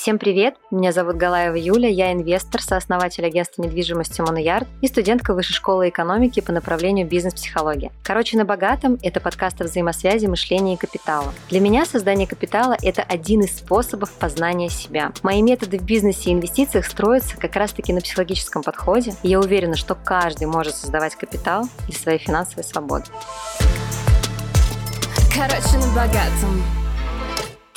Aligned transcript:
Всем 0.00 0.18
привет! 0.18 0.54
Меня 0.70 0.92
зовут 0.92 1.16
Галаева 1.16 1.56
Юля, 1.56 1.86
я 1.86 2.10
инвестор, 2.10 2.62
сооснователь 2.62 3.26
агентства 3.26 3.60
недвижимости 3.60 4.22
Моноярд 4.22 4.66
и 4.80 4.86
студентка 4.86 5.34
Высшей 5.34 5.54
школы 5.54 5.90
экономики 5.90 6.40
по 6.40 6.52
направлению 6.52 7.06
бизнес-психология. 7.06 7.92
Короче, 8.02 8.38
на 8.38 8.46
богатом– 8.46 8.96
это 9.02 9.20
подкаст 9.20 9.60
о 9.60 9.64
взаимосвязи 9.64 10.24
мышления 10.24 10.72
и 10.72 10.76
капитала. 10.78 11.34
Для 11.50 11.60
меня 11.60 11.84
создание 11.84 12.26
капитала– 12.26 12.78
это 12.82 13.02
один 13.02 13.42
из 13.42 13.58
способов 13.58 14.10
познания 14.12 14.70
себя. 14.70 15.12
Мои 15.22 15.42
методы 15.42 15.78
в 15.78 15.82
бизнесе 15.82 16.30
и 16.30 16.32
инвестициях 16.32 16.86
строятся 16.86 17.36
как 17.36 17.54
раз-таки 17.56 17.92
на 17.92 18.00
психологическом 18.00 18.62
подходе, 18.62 19.12
и 19.22 19.28
я 19.28 19.38
уверена, 19.38 19.76
что 19.76 19.94
каждый 19.94 20.46
может 20.46 20.76
создавать 20.76 21.14
капитал 21.14 21.68
для 21.88 21.98
своей 21.98 22.18
финансовой 22.18 22.64
свободы. 22.64 23.04
Короче, 25.36 25.76
на 25.76 25.94
богатом 25.94 26.79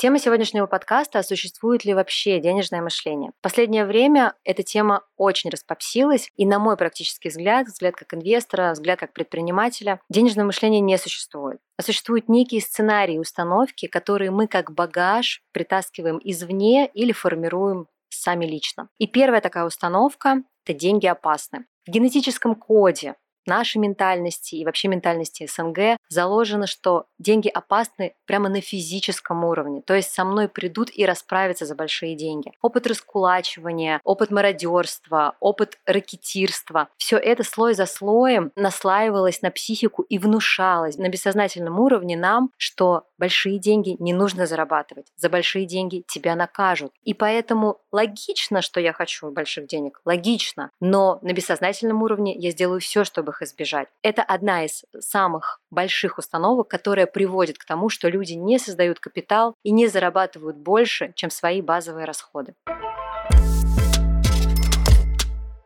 Тема 0.04 0.20
сегодняшнего 0.20 0.66
подкаста– 0.66 1.24
существует 1.24 1.86
ли 1.86 1.94
вообще 1.94 2.42
денежное 2.42 2.82
мышление? 2.82 3.32
В 3.40 3.42
последнее 3.42 3.86
время 3.86 4.34
эта 4.44 4.62
тема 4.62 5.06
очень 5.16 5.50
распопсилась, 5.50 6.30
и 6.36 6.46
на 6.46 6.60
мой 6.60 6.76
практический 6.76 7.30
взгляд, 7.30 7.68
взгляд 7.68 7.96
как 7.96 8.14
инвестора, 8.14 8.74
взгляд 8.74 9.00
как 9.00 9.14
предпринимателя, 9.14 10.02
денежное 10.10 10.44
мышление 10.44 10.82
не 10.82 10.98
существует. 10.98 11.62
А 11.78 11.84
существуют 11.84 12.28
некие 12.28 12.60
сценарии 12.60 13.18
установки, 13.18 13.88
которые 13.88 14.30
мы 14.30 14.48
как 14.48 14.74
багаж 14.74 15.42
притаскиваем 15.54 16.20
извне 16.22 16.86
или 16.94 17.14
формируем 17.14 17.88
сами 18.10 18.46
лично. 18.46 18.90
И 18.98 19.08
первая 19.08 19.40
такая 19.40 19.64
установка– 19.64 20.44
это 20.66 20.78
деньги 20.78 21.08
опасны. 21.08 21.66
В 21.88 21.92
генетическом 21.92 22.56
коде 22.56 23.16
нашей 23.48 23.78
ментальности 23.78 24.56
и 24.56 24.66
вообще 24.66 24.88
ментальности 24.88 25.48
СНГ 25.48 25.98
заложено, 26.10 26.68
что 26.68 27.06
деньги 27.20 27.48
опасны 27.48 28.16
прямо 28.26 28.50
на 28.50 28.62
физическом 28.62 29.44
уровне. 29.44 29.82
То 29.82 29.94
есть 29.94 30.12
со 30.12 30.24
мной 30.24 30.48
придут 30.48 30.90
и 30.94 31.06
расправятся 31.06 31.66
за 31.66 31.76
большие 31.76 32.16
деньги. 32.16 32.52
Опыт 32.62 32.88
раскулачивания, 32.88 34.00
опыт 34.04 34.32
мародерства, 34.32 35.36
опыт 35.40 35.78
ракетирства. 35.86 36.90
Все 36.98 37.18
это 37.18 37.44
слой 37.44 37.74
за 37.74 37.86
слоем 37.86 38.52
наслаивалось 38.56 39.42
на 39.42 39.52
психику 39.52 40.04
и 40.04 40.18
внушалось 40.18 40.98
на 40.98 41.10
бессознательном 41.10 41.80
уровне 41.80 42.18
нам, 42.18 42.52
что 42.58 43.04
большие 43.18 43.60
деньги 43.60 43.96
не 44.00 44.14
нужно 44.14 44.46
зарабатывать. 44.46 45.08
За 45.16 45.30
большие 45.30 45.66
деньги 45.66 46.04
тебя 46.08 46.36
накажут. 46.36 46.92
И 47.04 47.14
поэтому 47.14 47.80
логично, 47.92 48.62
что 48.62 48.80
я 48.80 48.94
хочу 48.94 49.32
больших 49.32 49.68
денег. 49.68 50.02
Логично. 50.06 50.72
Но 50.80 51.20
на 51.22 51.34
бессознательном 51.34 52.02
уровне 52.04 52.36
я 52.36 52.52
сделаю 52.52 52.80
все, 52.80 53.04
чтобы 53.04 53.33
их 53.34 53.42
избежать. 53.42 53.90
Это 54.02 54.24
одна 54.24 54.66
из 54.66 54.86
самых 55.00 55.60
больших 55.70 56.18
установок, 56.18 56.70
которая 56.70 57.06
приводит 57.06 57.58
к 57.58 57.66
тому, 57.66 57.90
что 57.90 58.08
люди 58.08 58.34
не 58.34 58.58
создают 58.60 59.00
капитал 59.00 59.56
и 59.64 59.72
не 59.72 59.88
зарабатывают 59.88 60.58
больше, 60.58 61.12
чем 61.16 61.30
свои 61.30 61.62
базовые 61.62 62.06
расходы. 62.06 62.56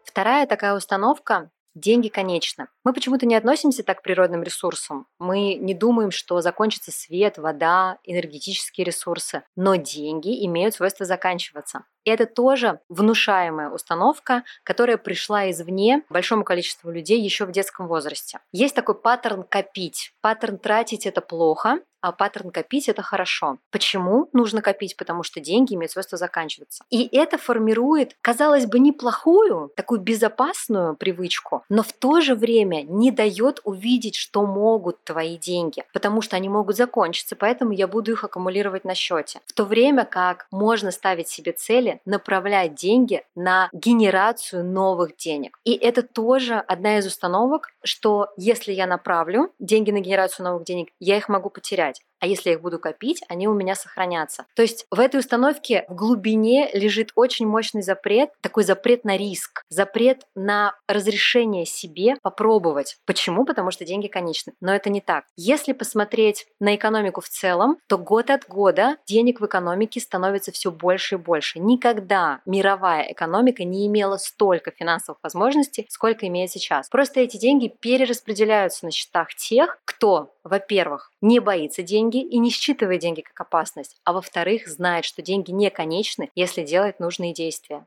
Вторая 0.03 0.47
такая 0.47 0.73
установка 0.73 1.51
деньги 1.79 2.07
конечно. 2.07 2.67
Мы 2.83 2.93
почему-то 2.93 3.25
не 3.25 3.35
относимся 3.35 3.83
так 3.83 3.99
к 3.99 4.01
природным 4.01 4.43
ресурсам. 4.43 5.07
Мы 5.19 5.55
не 5.55 5.73
думаем, 5.73 6.11
что 6.11 6.41
закончится 6.41 6.91
свет, 6.91 7.37
вода, 7.37 7.99
энергетические 8.03 8.85
ресурсы. 8.85 9.43
Но 9.55 9.75
деньги 9.75 10.45
имеют 10.45 10.75
свойство 10.75 11.05
заканчиваться. 11.05 11.85
Это 12.07 12.25
тоже 12.25 12.79
внушаемая 12.87 13.69
установка, 13.69 14.43
которая 14.63 14.95
пришла 14.95 15.51
извне 15.51 16.03
большому 16.09 16.45
количеству 16.45 16.89
людей 16.89 17.19
еще 17.21 17.45
в 17.45 17.51
детском 17.51 17.87
возрасте. 17.87 18.39
Есть 18.53 18.75
такой 18.75 18.95
паттерн 18.95 19.43
копить. 19.43 20.13
Паттерн 20.21 20.57
тратить 20.57 21.05
это 21.05 21.19
плохо, 21.19 21.79
а 22.01 22.11
паттерн 22.11 22.51
копить 22.51 22.89
это 22.89 23.01
хорошо. 23.01 23.57
Почему 23.71 24.29
нужно 24.31 24.61
копить? 24.61 24.95
Потому 24.97 25.23
что 25.23 25.39
деньги 25.39 25.73
имеют 25.73 25.91
свойство 25.91 26.17
заканчиваться. 26.17 26.83
И 26.89 27.09
это 27.11 27.37
формирует, 27.37 28.15
казалось 28.21 28.65
бы, 28.65 28.79
неплохую, 28.79 29.71
такую 29.75 29.99
безопасную 30.01 30.95
привычку, 30.95 31.63
но 31.69 31.83
в 31.83 31.93
то 31.93 32.21
же 32.21 32.35
время 32.35 32.83
не 32.83 33.11
дает 33.11 33.59
увидеть, 33.63 34.15
что 34.15 34.45
могут 34.45 35.03
твои 35.03 35.37
деньги, 35.37 35.83
потому 35.91 36.21
что 36.21 36.35
они 36.35 36.49
могут 36.49 36.77
закончиться, 36.77 37.35
поэтому 37.35 37.71
я 37.71 37.87
буду 37.87 38.11
их 38.11 38.23
аккумулировать 38.23 38.85
на 38.85 38.95
счете. 38.95 39.41
В 39.45 39.53
то 39.53 39.65
время 39.65 40.05
как 40.05 40.47
можно 40.51 40.91
ставить 40.91 41.27
себе 41.27 41.51
цели 41.51 41.96
направлять 42.05 42.75
деньги 42.75 43.23
на 43.35 43.69
генерацию 43.73 44.63
новых 44.63 45.15
денег. 45.15 45.57
И 45.63 45.75
это 45.75 46.03
тоже 46.03 46.55
одна 46.55 46.97
из 46.97 47.05
установок, 47.05 47.69
что 47.83 48.29
если 48.37 48.71
я 48.71 48.87
направлю 48.87 49.51
деньги 49.59 49.91
на 49.91 49.99
генерацию 49.99 50.45
новых 50.45 50.63
денег, 50.63 50.89
я 50.99 51.17
их 51.17 51.29
могу 51.29 51.49
потерять 51.49 52.01
а 52.19 52.27
если 52.27 52.49
я 52.49 52.55
их 52.55 52.61
буду 52.61 52.79
копить, 52.79 53.21
они 53.29 53.47
у 53.47 53.53
меня 53.53 53.75
сохранятся. 53.75 54.45
То 54.55 54.61
есть 54.61 54.85
в 54.91 54.99
этой 54.99 55.19
установке 55.19 55.85
в 55.87 55.95
глубине 55.95 56.69
лежит 56.73 57.11
очень 57.15 57.47
мощный 57.47 57.81
запрет, 57.81 58.29
такой 58.41 58.63
запрет 58.63 59.03
на 59.03 59.17
риск, 59.17 59.63
запрет 59.69 60.23
на 60.35 60.73
разрешение 60.87 61.65
себе 61.65 62.15
попробовать. 62.21 62.97
Почему? 63.05 63.45
Потому 63.45 63.71
что 63.71 63.85
деньги 63.85 64.07
конечны. 64.07 64.53
Но 64.61 64.73
это 64.73 64.89
не 64.89 65.01
так. 65.01 65.25
Если 65.35 65.73
посмотреть 65.73 66.47
на 66.59 66.75
экономику 66.75 67.21
в 67.21 67.29
целом, 67.29 67.77
то 67.87 67.97
год 67.97 68.29
от 68.29 68.47
года 68.47 68.97
денег 69.07 69.39
в 69.39 69.45
экономике 69.45 69.99
становится 69.99 70.51
все 70.51 70.71
больше 70.71 71.15
и 71.15 71.17
больше. 71.17 71.59
Никогда 71.59 72.41
мировая 72.45 73.11
экономика 73.11 73.63
не 73.63 73.87
имела 73.87 74.17
столько 74.17 74.71
финансовых 74.71 75.19
возможностей, 75.23 75.85
сколько 75.89 76.27
имеет 76.27 76.51
сейчас. 76.51 76.89
Просто 76.89 77.19
эти 77.19 77.37
деньги 77.37 77.67
перераспределяются 77.67 78.85
на 78.85 78.91
счетах 78.91 79.33
тех, 79.35 79.79
кто, 79.85 80.33
во-первых, 80.43 81.11
не 81.21 81.39
боится 81.39 81.83
деньги 82.09 82.27
и 82.27 82.39
не 82.39 82.49
считывает 82.49 83.01
деньги 83.01 83.21
как 83.21 83.39
опасность, 83.41 83.97
а 84.03 84.13
во-вторых, 84.13 84.67
знает, 84.67 85.05
что 85.05 85.21
деньги 85.21 85.51
не 85.51 85.69
конечны, 85.69 86.29
если 86.35 86.63
делать 86.63 86.99
нужные 86.99 87.33
действия. 87.33 87.85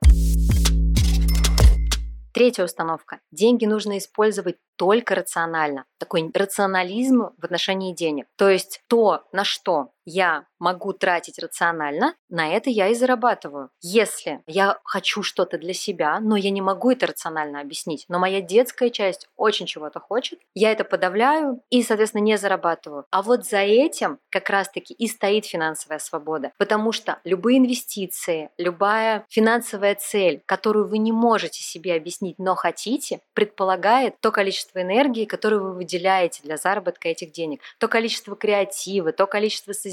Третья 2.33 2.65
установка. 2.65 3.19
Деньги 3.33 3.67
нужно 3.67 3.99
использовать 3.99 4.57
только 4.77 5.17
рационально. 5.17 5.85
Такой 5.99 6.31
рационализм 6.33 7.31
в 7.37 7.45
отношении 7.45 7.93
денег. 7.93 8.27
То 8.37 8.49
есть 8.49 8.83
то, 8.87 9.25
на 9.33 9.43
что 9.43 9.89
я 10.05 10.47
могу 10.59 10.93
тратить 10.93 11.39
рационально, 11.39 12.15
на 12.29 12.49
это 12.49 12.71
я 12.71 12.89
и 12.89 12.95
зарабатываю. 12.95 13.71
Если 13.81 14.43
я 14.47 14.79
хочу 14.85 15.23
что-то 15.23 15.59
для 15.59 15.73
себя, 15.73 16.21
но 16.21 16.37
я 16.37 16.51
не 16.51 16.61
могу 16.61 16.91
это 16.91 17.07
рационально 17.07 17.61
объяснить, 17.61 18.05
но 18.09 18.19
моя 18.19 18.41
детская 18.41 18.91
часть 18.91 19.29
очень 19.37 19.67
чего-то 19.67 20.01
хочет, 20.01 20.39
я 20.55 20.71
это 20.71 20.85
подавляю 20.85 21.63
и, 21.71 21.83
соответственно, 21.83 22.23
не 22.23 22.37
зарабатываю. 22.37 23.07
А 23.11 23.23
вот 23.23 23.47
за 23.47 23.59
этим 23.59 24.19
как 24.29 24.51
раз-таки 24.51 24.95
и 24.95 25.07
стоит 25.07 25.47
финансовая 25.47 25.99
свобода. 25.99 26.53
Потому 26.59 26.93
что 26.93 27.19
любые 27.25 27.59
инвестиции, 27.59 28.51
любая 28.59 29.25
финансовая 29.29 29.95
цель, 29.95 30.43
которую 30.47 30.89
вы 30.89 30.99
не 30.99 31.13
можете 31.13 31.63
себе 31.63 31.95
объяснить, 31.95 32.39
но 32.39 32.55
хотите, 32.55 33.21
предполагает 33.33 34.21
то 34.21 34.31
количество 34.31 34.83
энергии, 34.83 35.25
которую 35.25 35.63
вы 35.63 35.75
выделяете 35.75 36.43
для 36.43 36.59
заработка 36.59 37.09
этих 37.09 37.33
денег, 37.33 37.61
то 37.79 37.89
количество 37.89 38.37
креатива, 38.37 39.13
то 39.13 39.27
количество 39.27 39.73
созидания, 39.73 39.90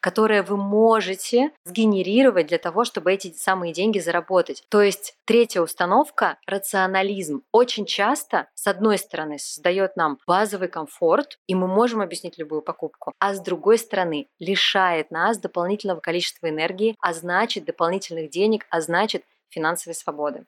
которое 0.00 0.42
вы 0.42 0.56
можете 0.56 1.50
сгенерировать 1.64 2.46
для 2.46 2.58
того, 2.58 2.84
чтобы 2.84 3.12
эти 3.12 3.32
самые 3.32 3.72
деньги 3.72 3.98
заработать. 3.98 4.64
То 4.68 4.82
есть 4.82 5.14
третья 5.24 5.60
установка– 5.60 6.38
рационализм. 6.46 7.42
Очень 7.52 7.86
часто, 7.86 8.48
с 8.54 8.66
одной 8.66 8.98
стороны, 8.98 9.38
создает 9.38 9.96
нам 9.96 10.18
базовый 10.26 10.68
комфорт, 10.68 11.38
и 11.46 11.54
мы 11.54 11.66
можем 11.66 12.00
объяснить 12.00 12.38
любую 12.38 12.62
покупку, 12.62 13.12
а 13.18 13.34
с 13.34 13.40
другой 13.40 13.78
стороны, 13.78 14.28
лишает 14.38 15.10
нас 15.10 15.38
дополнительного 15.38 16.00
количества 16.00 16.48
энергии, 16.48 16.96
а 17.00 17.12
значит 17.12 17.64
дополнительных 17.64 18.30
денег, 18.30 18.66
а 18.70 18.80
значит 18.80 19.24
финансовой 19.50 19.94
свободы. 19.94 20.44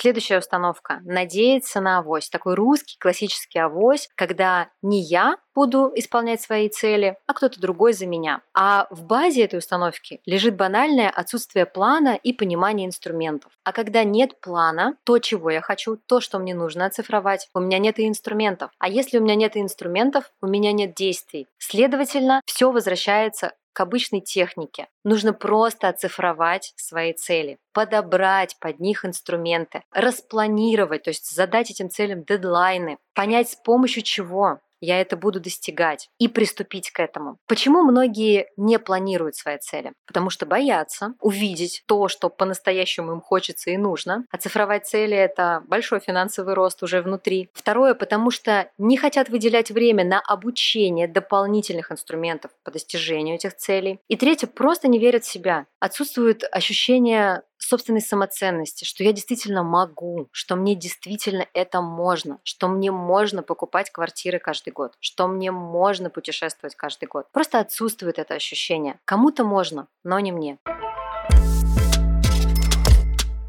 Следующая 0.00 0.38
установка– 0.38 1.00
надеяться 1.04 1.80
на 1.80 1.98
авось. 1.98 2.28
Такой 2.28 2.54
русский 2.54 2.96
классический 3.00 3.58
авось, 3.58 4.08
когда 4.14 4.68
не 4.80 5.02
я 5.02 5.38
буду 5.56 5.90
исполнять 5.96 6.40
свои 6.40 6.68
цели, 6.68 7.16
а 7.26 7.34
кто-то 7.34 7.60
другой 7.60 7.92
за 7.94 8.06
меня. 8.06 8.42
А 8.54 8.86
в 8.90 9.02
базе 9.02 9.42
этой 9.42 9.58
установки 9.58 10.20
лежит 10.24 10.54
банальное 10.54 11.10
отсутствие 11.10 11.66
плана 11.66 12.14
и 12.14 12.32
понимания 12.32 12.86
инструментов. 12.86 13.50
А 13.64 13.72
когда 13.72 14.04
нет 14.04 14.40
плана, 14.40 14.94
то, 15.02 15.18
чего 15.18 15.50
я 15.50 15.60
хочу, 15.60 15.96
то, 15.96 16.20
что 16.20 16.38
мне 16.38 16.54
нужно 16.54 16.86
оцифровать, 16.86 17.48
у 17.52 17.58
меня 17.58 17.80
нет 17.80 17.98
и 17.98 18.06
инструментов. 18.06 18.70
А 18.78 18.88
если 18.88 19.18
у 19.18 19.20
меня 19.20 19.34
нет 19.34 19.56
инструментов, 19.56 20.30
у 20.40 20.46
меня 20.46 20.70
нет 20.70 20.94
действий. 20.94 21.48
Следовательно, 21.58 22.40
все 22.46 22.70
возвращается 22.70 23.50
к 23.78 23.80
обычной 23.80 24.20
технике. 24.20 24.88
Нужно 25.04 25.32
просто 25.32 25.88
оцифровать 25.88 26.72
свои 26.74 27.12
цели, 27.12 27.58
подобрать 27.72 28.56
под 28.58 28.80
них 28.80 29.04
инструменты, 29.04 29.84
распланировать, 29.92 31.04
то 31.04 31.10
есть 31.10 31.32
задать 31.32 31.70
этим 31.70 31.88
целям 31.88 32.24
дедлайны, 32.24 32.98
понять 33.14 33.50
с 33.50 33.54
помощью 33.54 34.02
чего 34.02 34.58
я 34.80 35.00
это 35.00 35.16
буду 35.16 35.40
достигать 35.40 36.08
и 36.18 36.28
приступить 36.28 36.90
к 36.90 37.00
этому. 37.00 37.38
Почему 37.46 37.82
многие 37.82 38.48
не 38.56 38.78
планируют 38.78 39.36
свои 39.36 39.58
цели? 39.58 39.92
Потому 40.06 40.30
что 40.30 40.46
боятся 40.46 41.14
увидеть 41.20 41.82
то, 41.86 42.08
что 42.08 42.28
по-настоящему 42.28 43.12
им 43.12 43.20
хочется 43.20 43.70
и 43.70 43.76
нужно. 43.76 44.24
Оцифровать 44.30 44.86
цели— 44.86 45.16
это 45.16 45.62
большой 45.66 46.00
финансовый 46.00 46.54
рост 46.54 46.82
уже 46.82 47.02
внутри. 47.02 47.50
Второе, 47.52 47.94
потому 47.94 48.30
что 48.30 48.70
не 48.78 48.96
хотят 48.96 49.28
выделять 49.28 49.70
время 49.70 50.04
на 50.04 50.20
обучение 50.20 51.08
дополнительных 51.08 51.92
инструментов 51.92 52.50
по 52.62 52.70
достижению 52.70 53.36
этих 53.36 53.56
целей. 53.56 54.00
И 54.08 54.16
третье, 54.16 54.46
просто 54.46 54.88
не 54.88 54.98
верят 54.98 55.24
в 55.24 55.30
себя. 55.30 55.66
Отсутствует 55.80 56.44
ощущение 56.50 57.42
собственной 57.58 58.00
самоценности, 58.00 58.84
что 58.84 59.04
я 59.04 59.12
действительно 59.12 59.62
могу, 59.62 60.28
что 60.32 60.56
мне 60.56 60.74
действительно 60.74 61.46
это 61.52 61.80
можно, 61.80 62.38
что 62.44 62.68
мне 62.68 62.90
можно 62.90 63.42
покупать 63.42 63.90
квартиры 63.90 64.38
каждый 64.38 64.72
год, 64.72 64.94
что 65.00 65.28
мне 65.28 65.50
можно 65.50 66.10
путешествовать 66.10 66.74
каждый 66.74 67.06
год. 67.06 67.26
Просто 67.32 67.60
отсутствует 67.60 68.18
это 68.18 68.34
ощущение. 68.34 68.98
Кому-то 69.04 69.44
можно, 69.44 69.88
но 70.04 70.18
не 70.20 70.32
мне. 70.32 70.58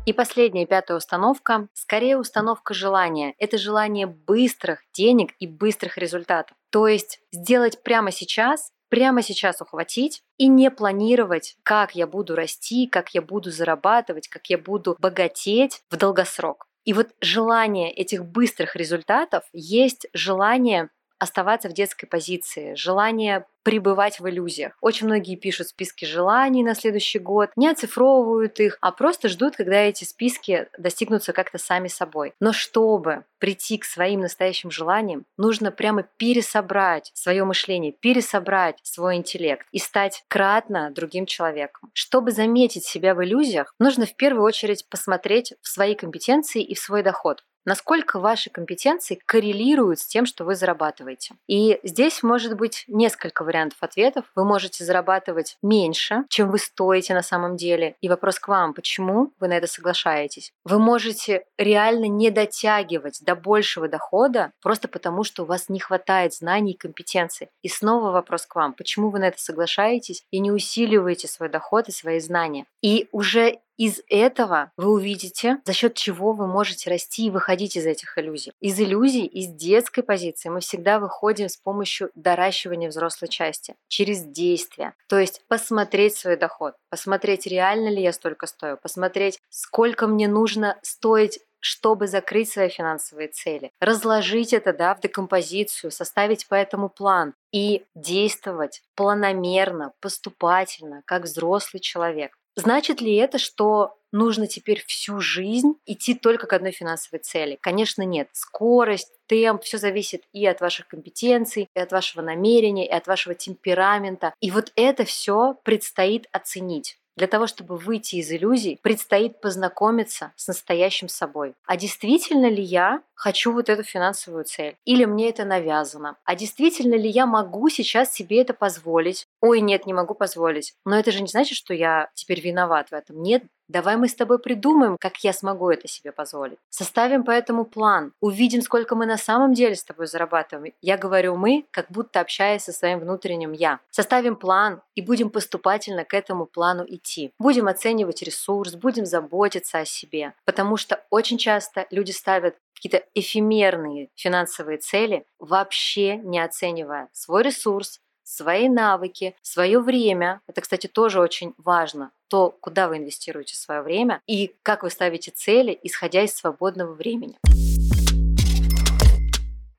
И 0.09 0.13
последняя, 0.13 0.65
пятая 0.65 0.97
установка, 0.97 1.67
скорее 1.73 2.17
установка 2.17 2.73
желания. 2.73 3.35
Это 3.38 3.59
желание 3.59 4.07
быстрых 4.07 4.79
денег 4.91 5.33
и 5.38 5.45
быстрых 5.45 6.00
результатов. 6.00 6.57
То 6.71 6.88
есть 6.88 7.19
сделать 7.31 7.83
прямо 7.83 8.11
сейчас 8.11 8.71
прямо 8.89 9.21
сейчас 9.21 9.62
ухватить 9.62 10.21
и 10.38 10.47
не 10.47 10.69
планировать, 10.71 11.56
как 11.63 11.95
я 11.95 12.07
буду 12.07 12.36
расти, 12.36 12.88
как 12.88 13.13
я 13.13 13.21
буду 13.21 13.51
зарабатывать, 13.51 14.27
как 14.27 14.47
я 14.47 14.57
буду 14.57 14.95
богатеть 15.00 15.81
в 15.89 15.97
долгосрок. 15.97 16.65
И 16.86 16.94
вот 16.94 17.09
желание 17.21 17.91
этих 17.91 18.25
быстрых 18.25 18.75
результатов 18.75 19.44
есть 19.53 20.07
желание 20.13 20.89
оставаться 21.19 21.69
в 21.69 21.74
детской 21.74 22.07
позиции, 22.07 22.74
желание 22.75 23.45
пребывать 23.63 24.19
в 24.19 24.27
иллюзиях. 24.27 24.74
Очень 24.81 25.07
многие 25.07 25.36
пишут 25.36 25.68
списки 25.68 26.06
желаний 26.06 26.63
на 26.63 26.74
следующий 26.74 27.19
год, 27.19 27.51
не 27.56 27.68
оцифровывают 27.68 28.60
их, 28.60 28.77
а 28.81 28.92
просто 28.92 29.27
ждут, 29.27 29.57
когда 29.57 29.75
эти 29.75 30.06
списки 30.06 30.68
достигнутся 30.77 31.33
как-то 31.33 31.57
сами 31.57 31.88
собой. 31.88 32.33
Но 32.39 32.54
чтобы 32.54 33.25
прийти 33.38 33.77
к 33.77 33.86
своим 33.86 34.21
настоящим 34.21 34.71
желаниям, 34.71 35.25
нужно 35.38 35.71
прямо 35.71 36.04
пересобрать 36.04 37.12
свое 37.13 37.44
мышление, 37.44 37.92
пересобрать 37.92 38.80
свой 38.83 39.18
интеллект 39.18 39.68
и 39.71 39.77
стать 39.77 40.24
кратно 40.27 40.92
другим 40.92 41.25
человеком. 41.25 41.92
Чтобы 41.94 42.31
заметить 42.31 42.86
себя 42.86 43.13
в 43.13 43.24
иллюзиях, 43.24 43.74
нужно 43.80 44.06
в 44.06 44.16
первую 44.16 44.44
очередь 44.45 44.88
посмотреть 44.89 45.54
в 45.62 45.68
свои 45.68 45.95
компетенции 45.95 46.63
и 46.63 46.75
в 46.75 46.80
свой 46.80 47.04
доход 47.04 47.44
насколько 47.65 48.19
ваши 48.19 48.50
компетенции 48.50 49.19
коррелируют 49.25 50.00
с 50.00 50.07
тем, 50.07 50.25
что 50.25 50.45
вы 50.45 50.56
зарабатываете. 50.56 51.35
И 51.47 51.79
здесь 51.83 52.23
может 52.23 52.56
быть 52.56 52.85
несколько 52.88 53.44
вариантов 53.44 53.77
ответов. 53.81 54.25
Вы 54.35 54.45
можете 54.45 54.83
зарабатывать 54.83 55.57
меньше, 55.61 56.25
чем 56.29 56.51
вы 56.51 56.59
стоите 56.59 57.13
на 57.13 57.21
самом 57.21 57.57
деле. 57.57 57.95
И 58.01 58.09
вопрос 58.09 58.39
к 58.39 58.47
вам, 58.47 58.73
почему 58.73 59.33
вы 59.39 59.47
на 59.47 59.53
это 59.53 59.67
соглашаетесь? 59.67 60.51
Вы 60.63 60.79
можете 60.79 61.45
реально 61.57 62.06
не 62.06 62.29
дотягивать 62.29 63.19
до 63.21 63.35
большего 63.35 63.88
дохода 63.88 64.51
просто 64.61 64.88
потому, 64.88 65.23
что 65.23 65.44
у 65.44 65.45
вас 65.45 65.69
не 65.69 65.79
хватает 65.79 66.33
знаний 66.33 66.73
и 66.73 66.77
компетенций. 66.77 67.50
И 67.61 67.69
снова 67.69 68.11
вопрос 68.11 68.45
к 68.45 68.56
вам, 68.56 68.73
почему 68.73 69.09
вы 69.09 69.19
на 69.19 69.27
это 69.27 69.39
соглашаетесь 69.39 70.23
и 70.31 70.39
не 70.39 70.51
усиливаете 70.51 71.27
свой 71.27 71.50
доход 71.50 71.88
и 71.88 71.91
свои 71.91 72.19
знания? 72.19 72.65
И 72.81 73.07
уже 73.11 73.59
из 73.79 74.01
этого 74.09 74.73
вы 74.75 74.91
увидите, 74.91 75.59
за 75.63 75.71
счет 75.71 75.95
чего 75.95 76.33
вы 76.33 76.47
можете 76.47 76.89
расти 76.89 77.27
и 77.27 77.29
выходить 77.29 77.77
из 77.77 77.85
этих 77.85 78.17
иллюзий. 78.17 78.51
Из 78.59 78.77
иллюзий, 78.77 79.25
из 79.25 79.47
детской 79.47 80.01
позиции 80.03 80.49
мы 80.49 80.59
всегда 80.59 80.99
выходим 80.99 81.47
с 81.47 81.55
помощью 81.55 82.11
доращивания 82.13 82.89
взрослой 82.89 83.29
части, 83.29 83.75
через 83.87 84.25
действия. 84.25 84.93
То 85.07 85.17
есть 85.17 85.43
посмотреть 85.47 86.15
свой 86.15 86.35
доход, 86.35 86.73
посмотреть, 86.89 87.47
реально 87.47 87.87
ли 87.87 88.01
я 88.01 88.11
столько 88.11 88.47
стою, 88.47 88.75
посмотреть, 88.75 89.39
сколько 89.49 90.07
мне 90.07 90.27
нужно 90.27 90.77
стоить 90.83 91.39
чтобы 91.59 92.07
закрыть 92.07 92.49
свои 92.49 92.69
финансовые 92.69 93.27
цели, 93.27 93.71
разложить 93.79 94.53
это 94.53 94.73
да, 94.73 94.95
в 94.95 95.01
декомпозицию, 95.01 95.91
составить 95.91 96.47
по 96.47 96.55
этому 96.55 96.89
план 96.89 97.33
и 97.51 97.85
действовать 97.95 98.81
планомерно, 98.95 99.91
поступательно, 99.99 101.01
как 101.05 101.23
взрослый 101.23 101.81
человек. 101.81 102.38
Значит 102.55 103.01
ли 103.01 103.15
это, 103.15 103.37
что 103.37 103.97
нужно 104.11 104.47
теперь 104.47 104.83
всю 104.85 105.19
жизнь 105.19 105.73
идти 105.85 106.13
только 106.13 106.47
к 106.47 106.53
одной 106.53 106.71
финансовой 106.71 107.19
цели? 107.19 107.57
Конечно, 107.61 108.01
нет. 108.03 108.29
Скорость, 108.33 109.11
темп, 109.27 109.63
все 109.63 109.77
зависит 109.77 110.23
и 110.33 110.45
от 110.45 110.59
ваших 110.61 110.87
компетенций, 110.87 111.69
и 111.73 111.79
от 111.79 111.91
вашего 111.91 112.21
намерения, 112.21 112.87
и 112.87 112.91
от 112.91 113.07
вашего 113.07 113.35
темперамента. 113.35 114.33
И 114.41 114.51
вот 114.51 114.71
это 114.75 115.05
все 115.05 115.55
предстоит 115.63 116.27
оценить. 116.31 116.98
Для 117.19 117.27
того, 117.27 117.48
чтобы 117.48 117.75
выйти 117.75 118.16
из 118.16 118.31
иллюзий, 118.31 118.80
предстоит 118.81 119.42
познакомиться 119.42 120.31
с 120.38 120.48
настоящим 120.48 121.10
собой. 121.10 121.54
А 121.66 121.75
действительно 121.75 122.50
ли 122.50 122.63
я 122.63 123.01
хочу 123.13 123.51
вот 123.51 123.68
эту 123.68 123.83
финансовую 123.83 124.45
цель? 124.45 124.77
Или 124.86 125.04
мне 125.04 125.27
это 125.27 125.44
навязано? 125.44 126.16
А 126.24 126.36
действительно 126.38 126.95
ли 126.95 127.10
я 127.10 127.25
могу 127.25 127.68
сейчас 127.68 128.13
себе 128.13 128.42
это 128.42 128.54
позволить? 128.54 129.27
Ой, 129.42 129.60
нет, 129.60 129.86
не 129.86 129.92
могу 129.92 130.13
позволить. 130.13 130.75
Но 130.86 130.98
это 130.98 131.12
же 131.12 131.19
не 131.21 131.27
значит, 131.27 131.57
что 131.57 131.74
я 131.74 132.10
теперь 132.13 132.39
виноват 132.39 132.88
в 132.88 132.94
этом. 132.94 133.21
Нет, 133.21 133.44
Давай 133.69 133.98
мы 133.98 134.07
с 134.07 134.16
тобой 134.16 134.39
придумаем, 134.39 134.98
как 135.00 135.24
я 135.24 135.31
смогу 135.31 135.69
это 135.69 135.88
себе 135.88 136.12
позволить. 136.12 136.57
Составим 136.69 137.24
по 137.24 137.30
этому 137.30 137.66
план. 137.66 138.13
Увидим, 138.19 138.63
сколько 138.63 138.95
мы 138.95 139.06
на 139.06 139.18
самом 139.18 139.54
деле 139.54 139.75
с 139.75 139.83
тобой 139.83 140.07
зарабатываем. 140.07 140.74
Я 140.81 140.98
говорю 140.98 141.36
мы, 141.36 141.66
как 141.69 141.86
будто 141.89 142.19
общаясь 142.19 142.63
со 142.63 142.71
своим 142.71 143.00
внутренним 143.00 143.51
я. 143.51 143.80
Составим 143.92 144.36
план 144.36 144.81
и 144.95 145.04
будем 145.04 145.30
поступательно 145.30 146.04
к 146.04 146.16
этому 146.16 146.48
плану 146.48 146.83
идти. 146.88 147.31
Будем 147.38 147.68
оценивать 147.68 148.24
ресурс, 148.24 148.74
будем 148.74 149.06
заботиться 149.06 149.77
о 149.77 149.86
себе. 149.86 150.33
Потому 150.45 150.75
что 150.75 151.04
очень 151.12 151.38
часто 151.38 151.86
люди 151.92 152.12
ставят 152.12 152.56
какие-то 152.74 153.06
эфемерные 153.13 154.10
финансовые 154.16 154.77
цели, 154.77 155.25
вообще 155.38 156.18
не 156.18 156.39
оценивая 156.39 157.10
свой 157.12 157.44
ресурс, 157.44 158.00
свои 158.29 158.69
навыки, 158.69 159.35
свое 159.41 159.79
время. 159.79 160.41
Это, 160.47 160.61
кстати, 160.61 160.87
тоже 160.87 161.19
очень 161.19 161.53
важно. 161.57 162.11
То, 162.27 162.51
куда 162.61 162.87
вы 162.87 162.97
инвестируете 162.97 163.55
свое 163.55 163.81
время 163.81 164.21
и 164.27 164.55
как 164.61 164.83
вы 164.83 164.91
ставите 164.91 165.31
цели, 165.31 165.77
исходя 165.81 166.23
из 166.23 166.35
свободного 166.35 166.93
времени. 166.93 167.37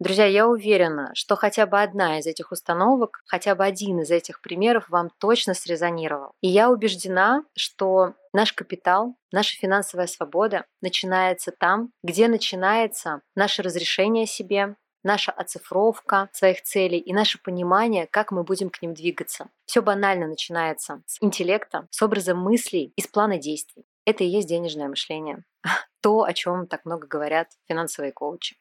Друзья, 0.00 0.24
я 0.24 0.48
уверена, 0.48 1.10
что 1.12 1.36
хотя 1.36 1.66
бы 1.66 1.80
одна 1.80 2.18
из 2.18 2.26
этих 2.26 2.52
установок, 2.52 3.22
хотя 3.26 3.54
бы 3.54 3.64
один 3.64 4.00
из 4.00 4.10
этих 4.10 4.40
примеров 4.40 4.88
вам 4.88 5.10
точно 5.18 5.52
срезонировал. 5.52 6.32
И 6.40 6.48
я 6.48 6.70
убеждена, 6.70 7.44
что 7.54 8.14
наш 8.32 8.54
капитал, 8.54 9.14
наша 9.30 9.58
финансовая 9.58 10.06
свобода 10.06 10.64
начинается 10.80 11.52
там, 11.52 11.90
где 12.02 12.28
начинается 12.28 13.20
наше 13.36 13.62
разрешение 13.62 14.26
себе, 14.26 14.74
наша 15.02 15.32
оцифровка 15.32 16.28
своих 16.32 16.62
целей 16.62 16.98
и 16.98 17.12
наше 17.12 17.38
понимание, 17.42 18.06
как 18.06 18.32
мы 18.32 18.42
будем 18.42 18.70
к 18.70 18.82
ним 18.82 18.94
двигаться. 18.94 19.48
Все 19.66 19.82
банально 19.82 20.26
начинается 20.26 21.02
с 21.06 21.18
интеллекта, 21.20 21.86
с 21.90 22.02
образа 22.02 22.34
мыслей 22.34 22.92
и 22.96 23.00
с 23.00 23.06
плана 23.06 23.38
действий. 23.38 23.84
Это 24.04 24.24
и 24.24 24.28
есть 24.28 24.48
денежное 24.48 24.88
мышление. 24.88 25.44
То, 26.00 26.24
о 26.24 26.32
чем 26.32 26.66
так 26.66 26.84
много 26.84 27.06
говорят 27.06 27.48
финансовые 27.68 28.12
коучи. 28.12 28.56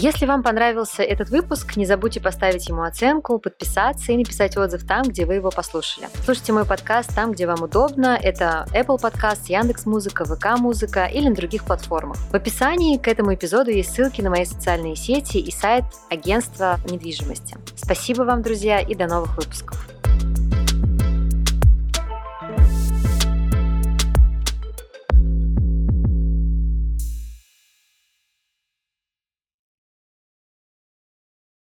Если 0.00 0.26
вам 0.26 0.44
понравился 0.44 1.02
этот 1.02 1.28
выпуск, 1.28 1.76
не 1.76 1.84
забудьте 1.84 2.20
поставить 2.20 2.68
ему 2.68 2.82
оценку, 2.82 3.40
подписаться 3.40 4.12
и 4.12 4.16
написать 4.16 4.56
отзыв 4.56 4.86
там, 4.86 5.02
где 5.02 5.26
вы 5.26 5.34
его 5.34 5.50
послушали. 5.50 6.08
Слушайте 6.24 6.52
мой 6.52 6.64
подкаст 6.64 7.12
там, 7.16 7.32
где 7.32 7.48
вам 7.48 7.64
удобно. 7.64 8.16
Это 8.22 8.68
Apple 8.72 9.00
Podcast, 9.00 9.46
Яндекс 9.48 9.86
Музыка, 9.86 10.24
ВК 10.24 10.56
Музыка 10.56 11.06
или 11.06 11.28
на 11.28 11.34
других 11.34 11.64
платформах. 11.64 12.16
В 12.30 12.34
описании 12.34 12.96
к 12.96 13.08
этому 13.08 13.34
эпизоду 13.34 13.72
есть 13.72 13.92
ссылки 13.92 14.20
на 14.20 14.30
мои 14.30 14.44
социальные 14.44 14.94
сети 14.94 15.38
и 15.38 15.50
сайт 15.50 15.82
агентства 16.10 16.78
недвижимости. 16.88 17.56
Спасибо 17.74 18.22
вам, 18.22 18.42
друзья, 18.42 18.78
и 18.78 18.94
до 18.94 19.08
новых 19.08 19.36
выпусков. 19.36 19.87